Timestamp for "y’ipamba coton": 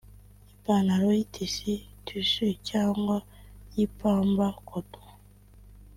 3.75-5.05